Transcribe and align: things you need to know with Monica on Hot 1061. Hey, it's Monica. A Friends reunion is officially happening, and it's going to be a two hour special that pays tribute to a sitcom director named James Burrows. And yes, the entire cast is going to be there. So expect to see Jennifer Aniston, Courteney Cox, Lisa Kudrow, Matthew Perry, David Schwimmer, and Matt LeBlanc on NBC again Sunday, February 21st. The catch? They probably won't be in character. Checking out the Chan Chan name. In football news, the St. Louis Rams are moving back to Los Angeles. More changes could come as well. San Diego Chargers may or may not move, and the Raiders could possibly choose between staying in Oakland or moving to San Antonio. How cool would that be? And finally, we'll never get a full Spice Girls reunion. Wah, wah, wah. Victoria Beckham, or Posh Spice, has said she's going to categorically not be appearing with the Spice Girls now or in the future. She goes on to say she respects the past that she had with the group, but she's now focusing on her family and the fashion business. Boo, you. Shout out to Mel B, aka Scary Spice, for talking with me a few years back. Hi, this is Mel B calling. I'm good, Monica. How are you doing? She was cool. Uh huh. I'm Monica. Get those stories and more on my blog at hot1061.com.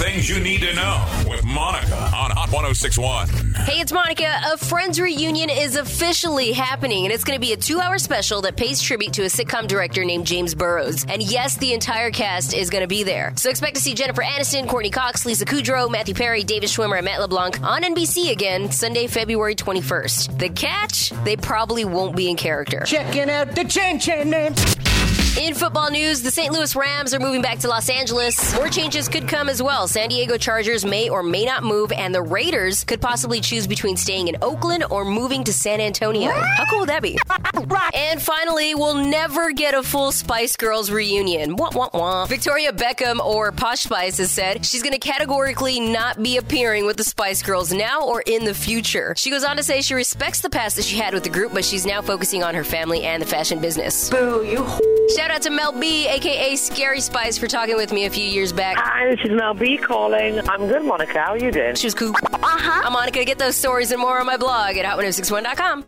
things 0.00 0.26
you 0.30 0.40
need 0.40 0.62
to 0.62 0.74
know 0.74 1.06
with 1.28 1.44
Monica 1.44 1.94
on 1.94 2.30
Hot 2.30 2.50
1061. 2.50 3.28
Hey, 3.66 3.80
it's 3.80 3.92
Monica. 3.92 4.34
A 4.50 4.56
Friends 4.56 4.98
reunion 4.98 5.50
is 5.50 5.76
officially 5.76 6.52
happening, 6.52 7.04
and 7.04 7.12
it's 7.12 7.22
going 7.22 7.36
to 7.36 7.40
be 7.40 7.52
a 7.52 7.56
two 7.58 7.80
hour 7.80 7.98
special 7.98 8.40
that 8.40 8.56
pays 8.56 8.80
tribute 8.80 9.12
to 9.12 9.24
a 9.24 9.26
sitcom 9.26 9.68
director 9.68 10.02
named 10.02 10.26
James 10.26 10.54
Burrows. 10.54 11.04
And 11.04 11.22
yes, 11.22 11.58
the 11.58 11.74
entire 11.74 12.10
cast 12.10 12.54
is 12.54 12.70
going 12.70 12.80
to 12.80 12.88
be 12.88 13.02
there. 13.02 13.34
So 13.36 13.50
expect 13.50 13.76
to 13.76 13.82
see 13.82 13.92
Jennifer 13.92 14.22
Aniston, 14.22 14.66
Courteney 14.66 14.88
Cox, 14.88 15.26
Lisa 15.26 15.44
Kudrow, 15.44 15.90
Matthew 15.90 16.14
Perry, 16.14 16.44
David 16.44 16.70
Schwimmer, 16.70 16.96
and 16.96 17.04
Matt 17.04 17.20
LeBlanc 17.20 17.62
on 17.62 17.82
NBC 17.82 18.32
again 18.32 18.72
Sunday, 18.72 19.06
February 19.06 19.54
21st. 19.54 20.38
The 20.38 20.48
catch? 20.48 21.10
They 21.24 21.36
probably 21.36 21.84
won't 21.84 22.16
be 22.16 22.30
in 22.30 22.36
character. 22.36 22.84
Checking 22.86 23.28
out 23.28 23.54
the 23.54 23.64
Chan 23.64 24.00
Chan 24.00 24.30
name. 24.30 24.54
In 25.40 25.54
football 25.54 25.90
news, 25.90 26.20
the 26.20 26.30
St. 26.30 26.52
Louis 26.52 26.76
Rams 26.76 27.14
are 27.14 27.18
moving 27.18 27.40
back 27.40 27.60
to 27.60 27.68
Los 27.68 27.88
Angeles. 27.88 28.54
More 28.56 28.68
changes 28.68 29.08
could 29.08 29.26
come 29.26 29.48
as 29.48 29.62
well. 29.62 29.88
San 29.88 30.10
Diego 30.10 30.36
Chargers 30.36 30.84
may 30.84 31.08
or 31.08 31.22
may 31.22 31.46
not 31.46 31.62
move, 31.62 31.92
and 31.92 32.14
the 32.14 32.20
Raiders 32.20 32.84
could 32.84 33.00
possibly 33.00 33.40
choose 33.40 33.66
between 33.66 33.96
staying 33.96 34.28
in 34.28 34.36
Oakland 34.42 34.84
or 34.90 35.02
moving 35.02 35.42
to 35.44 35.52
San 35.54 35.80
Antonio. 35.80 36.30
How 36.30 36.66
cool 36.68 36.80
would 36.80 36.90
that 36.90 37.02
be? 37.02 37.18
And 37.94 38.20
finally, 38.20 38.74
we'll 38.74 38.94
never 38.94 39.52
get 39.52 39.74
a 39.74 39.82
full 39.82 40.12
Spice 40.12 40.56
Girls 40.56 40.90
reunion. 40.90 41.56
Wah, 41.56 41.70
wah, 41.74 41.88
wah. 41.92 42.26
Victoria 42.26 42.72
Beckham, 42.72 43.20
or 43.20 43.52
Posh 43.52 43.80
Spice, 43.80 44.18
has 44.18 44.30
said 44.30 44.64
she's 44.64 44.82
going 44.82 44.92
to 44.92 44.98
categorically 44.98 45.80
not 45.80 46.22
be 46.22 46.36
appearing 46.36 46.86
with 46.86 46.96
the 46.96 47.04
Spice 47.04 47.42
Girls 47.42 47.72
now 47.72 48.02
or 48.02 48.22
in 48.22 48.44
the 48.44 48.54
future. 48.54 49.14
She 49.16 49.30
goes 49.30 49.44
on 49.44 49.56
to 49.56 49.62
say 49.62 49.82
she 49.82 49.94
respects 49.94 50.40
the 50.40 50.50
past 50.50 50.76
that 50.76 50.84
she 50.84 50.96
had 50.96 51.14
with 51.14 51.24
the 51.24 51.30
group, 51.30 51.52
but 51.52 51.64
she's 51.64 51.86
now 51.86 52.02
focusing 52.02 52.42
on 52.42 52.54
her 52.54 52.64
family 52.64 53.02
and 53.02 53.22
the 53.22 53.26
fashion 53.26 53.60
business. 53.60 54.10
Boo, 54.10 54.44
you. 54.44 54.99
Shout 55.14 55.30
out 55.30 55.42
to 55.42 55.50
Mel 55.50 55.72
B, 55.72 56.06
aka 56.08 56.54
Scary 56.56 57.00
Spice, 57.00 57.36
for 57.36 57.46
talking 57.48 57.76
with 57.76 57.92
me 57.92 58.04
a 58.04 58.10
few 58.10 58.24
years 58.24 58.52
back. 58.52 58.76
Hi, 58.78 59.10
this 59.10 59.18
is 59.24 59.30
Mel 59.32 59.54
B 59.54 59.76
calling. 59.76 60.38
I'm 60.48 60.68
good, 60.68 60.84
Monica. 60.84 61.20
How 61.20 61.32
are 61.32 61.38
you 61.38 61.50
doing? 61.50 61.74
She 61.74 61.86
was 61.86 61.94
cool. 61.94 62.14
Uh 62.32 62.38
huh. 62.42 62.82
I'm 62.84 62.92
Monica. 62.92 63.24
Get 63.24 63.38
those 63.38 63.56
stories 63.56 63.90
and 63.90 64.00
more 64.00 64.20
on 64.20 64.26
my 64.26 64.36
blog 64.36 64.76
at 64.76 64.84
hot1061.com. 64.84 65.84